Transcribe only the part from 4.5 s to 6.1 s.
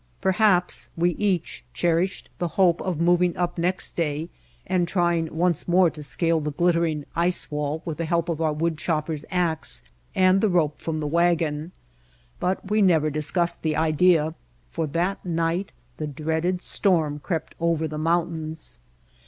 and trying once more to